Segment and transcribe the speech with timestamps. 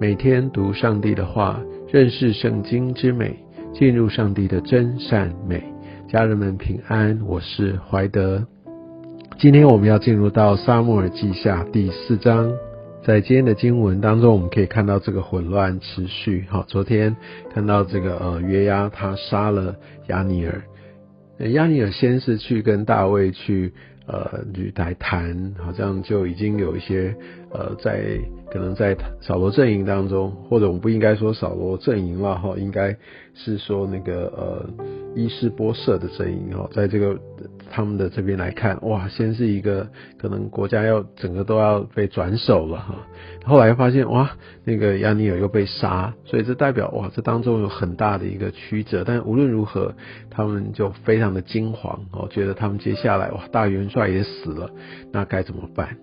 [0.00, 1.60] 每天读上帝的话，
[1.92, 3.36] 认识圣经之美，
[3.74, 5.62] 进入上帝的真善美。
[6.08, 8.42] 家人们平安，我是怀德。
[9.38, 12.50] 今天我们要进入到撒母耳记下第四章。
[13.04, 16.46] 在今天的经文当中，我们可以看到这个混乱持续。
[16.48, 17.14] 好，昨天
[17.52, 19.76] 看到这个呃约押他杀了
[20.08, 20.62] 亚尼尔，
[21.50, 23.74] 亚尼尔先是去跟大卫去。
[24.10, 27.14] 呃，去来谈，好像就已经有一些
[27.52, 28.18] 呃，在
[28.50, 32.96] 可能在扫罗阵营当中，或者我们不应该说扫罗阵营了哈，应该
[33.34, 34.68] 是说那个呃
[35.14, 37.16] 伊斯波设的阵营哈，在这个
[37.70, 39.88] 他们的这边来看，哇，先是一个
[40.18, 43.06] 可能国家要整个都要被转手了哈，
[43.46, 44.32] 后来发现哇，
[44.64, 49.94] 那个亚尼尔又被杀，所以这代表哇，这当中有很大的一个曲折，但无论如何，
[50.28, 54.10] 他们就非常的惊惶哦，觉得他们接下来哇，大元帅。
[54.10, 54.68] 也死了，
[55.12, 55.96] 那该怎么办？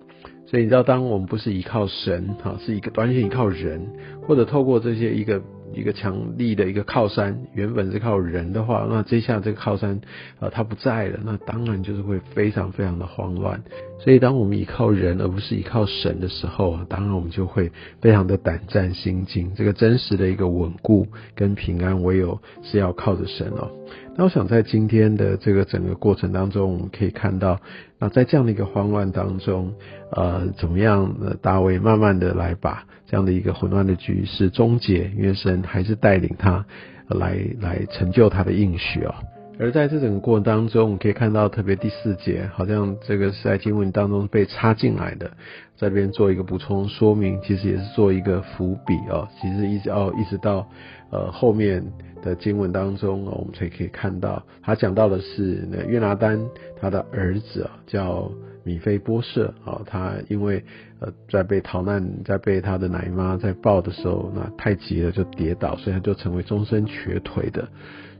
[0.46, 3.86] 所以你知道，当我们不是依靠神，哈，是一个完全依靠人，
[4.26, 5.42] 或者透过这些一个。
[5.74, 10.00] 一个强力的一个靠山，原本是靠人的话，那这下这个靠山
[10.40, 13.62] 啊，他不在了，那当然就是会非常非常的慌乱。
[14.00, 19.54] 所以，当我们依靠人而不是依靠神的时候啊，当然我们就会非常的胆战心惊。
[19.54, 23.70] 这个真实的一个稳固跟平安，唯有是要靠着神哦。
[24.18, 27.60] 那我想在今天的这个整个过程当中，我们可以看到，
[28.00, 29.72] 那在这样的一个慌乱当中，
[30.10, 31.14] 呃，怎么样？
[31.40, 32.84] 大卫慢慢的来把。
[33.06, 36.66] 这样的一个混乱的局势终结，因为神还是带领他
[37.06, 39.14] 来来成就他的应许哦。
[39.58, 45.28] 而在这整个过程当中，我们可以看到，特别第四节，好像这个是在经文当中被插进来的，
[45.76, 49.26] 在这边做一个补充说明，其实也是做一个伏笔哦。
[49.40, 50.68] 其实一直哦，一直到
[51.10, 51.84] 呃后面
[52.22, 56.38] 的经文当中，我们才可以看到，他讲到的是那约拿丹
[56.80, 58.30] 他的儿子啊，叫。
[58.64, 60.62] 米菲波设啊，他因为
[61.00, 67.66] 呃在被逃难，在被他的奶妈在抱的时候，那太急了就跌倒，所以他就成为终身瘸腿的。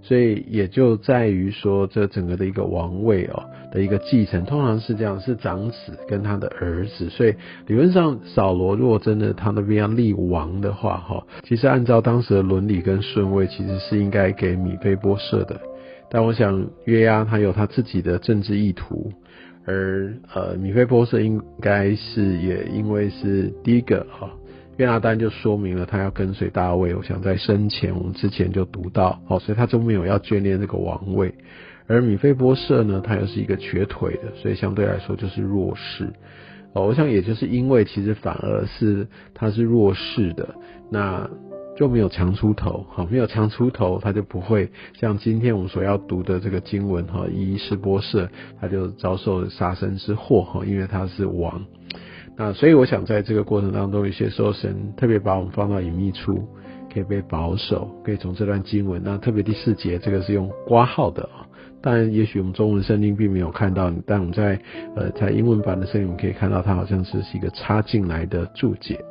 [0.00, 3.42] 所以也就在于说，这整个的一个王位哦
[3.72, 7.10] 的一个继承，通常是这样，是长子跟他的儿子。
[7.10, 7.34] 所以
[7.66, 15.60] 理论上，扫罗如果真的他那边要立王的话，哈，其实按照当时的伦理跟顺位，其实是应该给米菲波设的。
[16.10, 19.12] 但我想约押他有他自己的政治意图。
[19.66, 24.30] 而呃，米菲波设应该是也因为是第一个哈，
[24.78, 26.94] 约拿丹就说明了他要跟随大卫。
[26.94, 31.34] 我想在生前我们之前就读到，好，所以他就没有要眷恋这个王位。
[31.86, 36.12] 而米菲波设呢，他又是一个瘸腿的，所以相对来说就是弱势。
[36.72, 40.54] 哦，我想也就是因为其实反而是他是弱势的，
[40.90, 41.28] 那。
[41.76, 48.28] 就没有强出头，好，没有强出头，他就不会像今天我们所要读的这个经文哈，伊斯波设，
[48.60, 51.64] 他就遭受杀身之祸哈，因为他是王。
[52.38, 56.48] 那所以我想在这个过程当中，有些时候神特别把我们放到隐秘处，
[56.92, 61.42] 可以被保守，可以从这段经文，那特别第四节这个是用挂号的啊，
[61.82, 64.56] 当然也许我们中文圣经并没有看到，但我们在
[64.94, 69.04] 呃在英文版的圣经我们可以看到，它好像是是一个插进来的注解。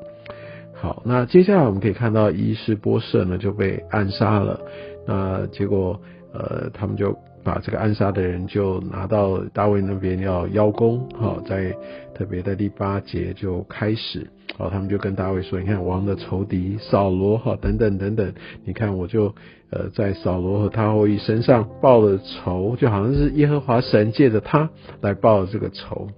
[0.74, 4.58] 好，那接下来我们可以看到伊斯波设呢就被暗杀了，
[5.06, 6.00] 那结果
[6.32, 7.14] 呃他们就
[7.48, 11.74] 把这个暗杀的人就拿到大卫那边要邀功，好，在
[12.14, 14.28] 特别的第八节就开始，
[14.58, 18.34] 好，他们就跟大卫说，你看王的仇敌扫罗哈等等等等，
[18.66, 19.34] 你看我就
[19.70, 24.70] 呃在扫罗和他后裔身上报了仇，就好像是耶和华神借着他
[25.00, 26.10] 来报这个仇。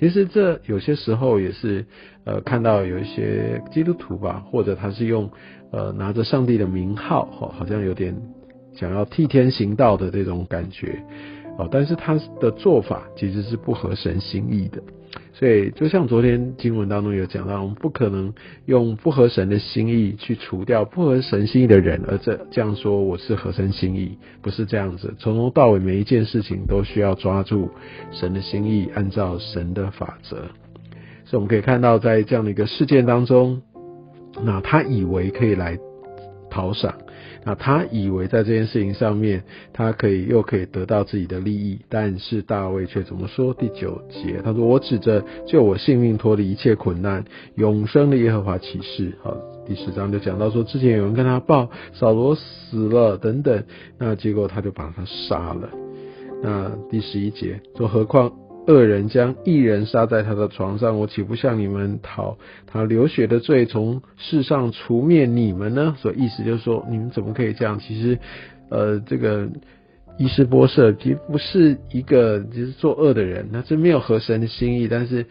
[0.00, 1.86] 其实这有些时候也是，
[2.24, 5.30] 呃，看到有一些基督徒吧，或者他是用，
[5.70, 8.20] 呃，拿着上帝的名号，哈，好像有点
[8.74, 11.02] 想要替天行道的这种感觉，
[11.58, 14.82] 哦，但是他的做法其实是不合神心意的。
[15.34, 18.32] 所以，就像昨天经文当中有讲到，我们不可能
[18.66, 25.14] 用不合神的心意去除掉不合神心意的人，而这这样说我是合神心意，不是这样子。
[25.18, 27.70] 从头到尾每一件事情都需要抓住
[28.10, 30.36] 神的心意，按照神的法则。
[31.24, 33.60] 所以我们可以看到，在这样的一个事件当中，
[34.42, 35.78] 那他以为可以来
[36.50, 36.94] 讨赏。
[37.44, 39.42] 那他以为在这件事情上面，
[39.72, 43.52] 他可以又可以得到自己的利益，但是大卫却怎么说？
[43.54, 47.24] 第九节，他说：“我指着救我性命脱离一切困难，
[47.56, 49.36] 永生的耶和华起誓。”好，
[49.66, 53.64] 第十章就讲到说，之前有人跟他报扫罗死了等等，
[53.98, 55.68] 那结果他就把他杀了。
[56.42, 58.32] 那第十一节说：“何况。”
[58.66, 65.96] 恶人将一人杀在他的床上，我岂不向你们讨他流血的罪，从世上除灭你们呢？
[65.98, 67.78] 所以意思就是说，你们怎么可以这样？
[67.78, 68.18] 其实，
[68.70, 69.48] 呃，这个
[70.18, 74.86] 伊斯波设其实不是一个就是作恶的人，那这没有合神的心意。
[74.86, 75.26] 但是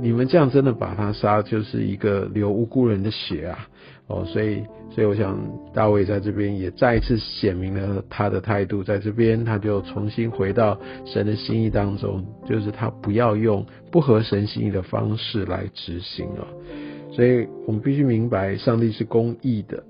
[0.00, 3.68] 你们这样真的把他杀，就是一个流无辜人的血啊！
[4.06, 5.38] 哦，所以所以我想
[5.74, 16.46] 大卫在这边也再一次显明了他的态度，在这边他就重新回到神的心意当中，就是他不要用不合神心意的方式来执行了。
[17.12, 19.82] 所以我们必须明白，上帝是公义的。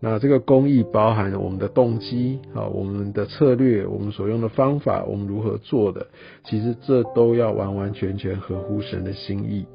[0.00, 6.06] 那这个公益包含我们的动机啊，我们的策略，我们所用的方法，我们如何做的，
[6.44, 9.66] 其实这都要完完全全合乎神的心意。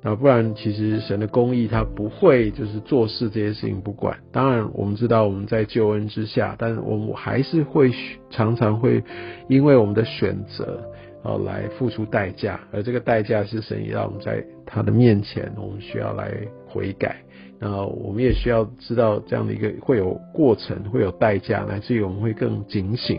[0.00, 4.16] 那不然，其实神的公义他不会就是做事这些事情不管。
[4.30, 7.90] 当然，我们知道我们在救恩之下，但是我们还是会
[8.30, 9.02] 常常会
[9.48, 10.88] 因为我们的选择
[11.24, 16.32] 啊来付出代价，而这个代价是神也让我们在他的面前，我们需要来
[16.68, 17.16] 悔改。
[17.60, 23.18] 那我们也需要知道这样的一个会有过程，会有代价，来自于我们会更警醒，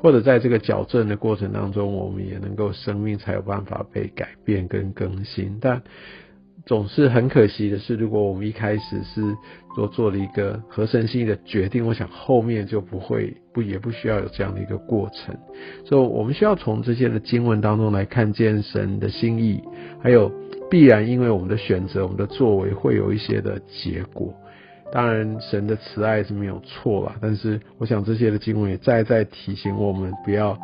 [0.00, 5.58] 或者在这个矫正的过程当中，我们也能够生命才有办法被改变跟更新。
[5.60, 5.82] 但
[6.66, 9.36] 总是很可惜的是，如果我们一开始是
[9.74, 15.36] 做做了一个合神心意的决定，我想后面就不会不也不需要有这样的一个过程。
[15.84, 19.62] 所以，我们需要从这些的经文当中来看见神的心意，
[20.02, 20.30] 还有。
[20.70, 24.32] 必然因为我们的选择，我们的作为会有一些的结果。
[24.92, 30.56] 当然，神的慈爱是没有错啦，但是我想这些的经文也再再提醒我们，不要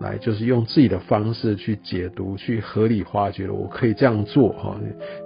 [0.00, 4.76] 来就是用自己的方式去解读、去合理化，觉得我可以这样做哈。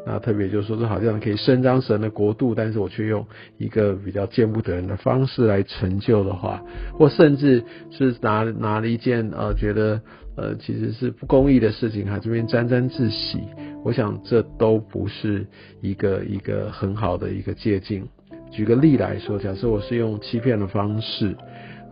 [0.06, 3.26] 那特别就是说，这好像可以伸张神的国度，但是我却用
[3.56, 6.62] 一个比较见不得人的方式来成就的话，
[6.92, 10.00] 或甚至是拿拿了一件呃觉得
[10.36, 13.40] 呃其实是不公义的事情，还这边沾沾自喜。
[13.84, 15.46] 我想这都不是
[15.80, 18.06] 一个一个很好的一个借鉴。
[18.50, 21.36] 举个例来说，假设我是用欺骗的方式，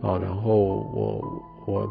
[0.01, 0.55] 啊，然后
[0.93, 1.23] 我
[1.67, 1.87] 我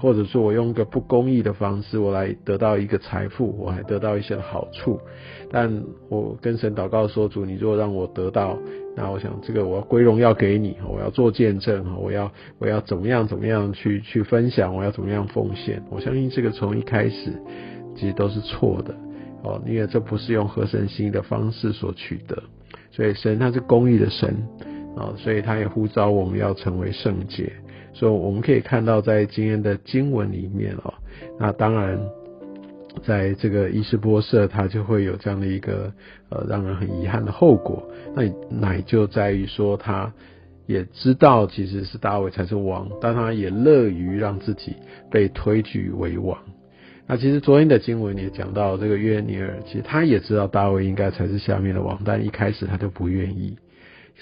[0.00, 5.00] 或者说我用个不公义的方式，我来得到一个财富，我还得到一些好处，
[5.50, 8.56] 但我跟神祷告说，主，你若让我得到，
[8.96, 15.82] 那我想这个我要归荣耀给你，我要做见证，我要我要怎么样怎么样去去分享，我要怎么样奉献？
[15.90, 17.32] 我相信这个从一开始
[17.96, 18.94] 其实都是错的。
[19.42, 22.40] 哦，因为这不是用合神心意的方式所取得，
[22.92, 24.46] 所以神他是公义的神，
[24.96, 27.52] 啊，所以他也呼召我们要成为圣洁。
[27.92, 30.94] 所以我们可以看到，在今天的经文里面哦，
[31.38, 31.98] 那当然，
[33.04, 35.92] 在这个伊斯波设，他就会有这样的一个
[36.30, 37.82] 呃让人很遗憾的后果。
[38.14, 40.12] 那乃就在于说，他
[40.66, 44.76] 也知道其实是大卫才是王，但他也乐于让自己
[45.10, 46.38] 被推举为王。
[47.06, 53.56] 那其实昨天的经文也讲到，这个约尼尔其实他也知道大卫应该才是下面的王，但一开始他就不愿意，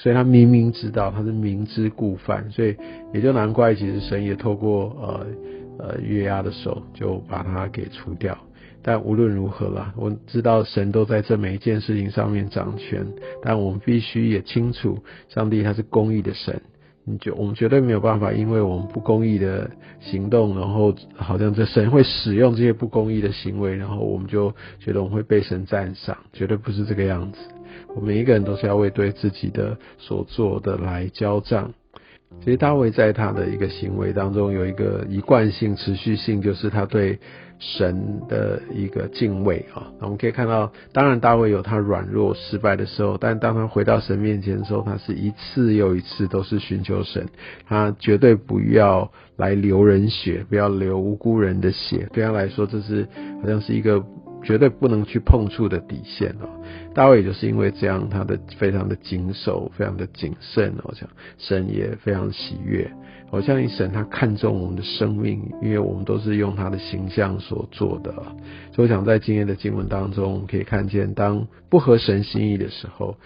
[0.02, 2.74] 所以他明明知道他是明知故犯，所以
[3.12, 5.26] 也就难怪，其实神也透过呃
[5.78, 8.36] 呃约押的手就把他给除掉。
[8.82, 13.06] 但无论如何啦，我知道神都在这每一件事情上面掌权，
[13.42, 14.98] 但我们必须也清楚，
[15.28, 16.58] 上帝他是公义的神。
[17.04, 19.70] 你就我们绝对没有办法，因为我们不公义的
[20.00, 27.38] 行动，然后好像这神会使用这些不公义的行为，然后我们就觉得我们会被神赞赏，绝对不是这个样子。
[27.94, 31.72] 我们每一个人都是要为对自己的所做的来交账。
[32.44, 37.18] 其实大卫在他的一个行为当中有一个一贯性、持续性，就是他对
[37.58, 39.90] 神的一个敬畏啊。
[39.98, 47.26] 那我们可以看到，当然大卫有他软弱、失败的时候，但当他回到神面前的时候，他是一次又一次都是寻求神，
[47.66, 52.08] 他绝对不要来流人血，不要流无辜人的血。
[52.12, 53.08] 对他来说，这是
[53.42, 54.04] 好像是一个。
[54.42, 56.48] 绝对不能去碰触的底线哦。
[56.94, 60.92] 大卫就是因为这样，他的非常的谨守，非常的谨慎哦。
[60.94, 62.90] 讲神也非常喜悦。
[63.30, 68.12] 我相信神他看重我们的生命，因为我们都是用他的形象所做的。
[68.72, 73.16] 所以我想在今天的经文当中，可以看见，当不合神心意的时候，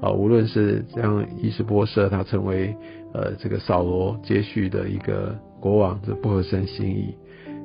[0.00, 2.74] 啊，无论是像伊斯波设他成为
[3.14, 7.14] 呃这个扫罗接续的一个国王，这不合神心意。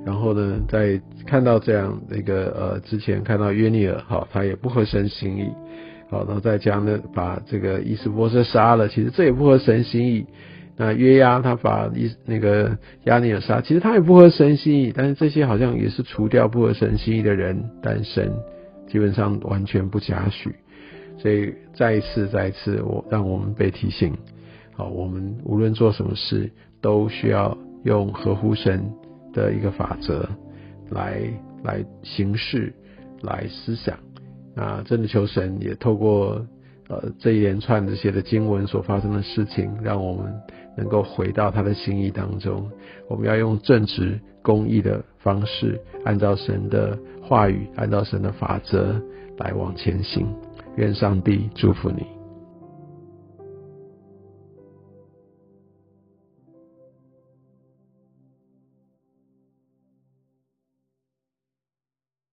[0.07, 5.49] 然后呢，在看到这样那个呃，之前看到约尼尔，哈，他也不合神心意，
[6.09, 10.25] 好，然后再将呢把这个伊斯波斯杀了，其实这也不合神心意。
[10.77, 14.93] 那约押他把伊那个亚尼尔杀，其实他也不合神心意。
[14.95, 18.31] 但是这些好像也是除掉不合神心意的人，但神
[18.87, 20.55] 基本上完全不加许。
[21.17, 24.13] 所以再一次，再一次，我让我们被提醒，
[24.73, 26.49] 好，我们无论做什么事，
[26.79, 28.89] 都需要用合乎神。
[29.33, 30.27] 的一个法则，
[30.89, 31.21] 来
[31.63, 32.73] 来行事，
[33.21, 33.97] 来思想。
[34.55, 36.45] 啊，真的求神也透过
[36.87, 40.33] 呃这一连串这些的经文所发生的事情，让我们
[40.75, 42.67] 能够回到他的心意当中。
[43.07, 48.99] 我们要用正直公义的方式，按照神的话语，按照神的法则
[49.37, 50.27] 来往前行。
[50.75, 52.16] 愿上帝祝福你。